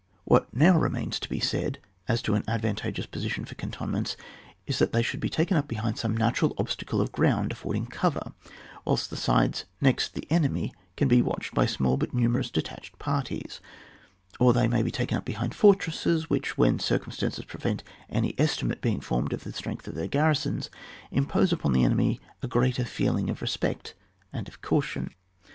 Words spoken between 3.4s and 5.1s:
for cantonments is that they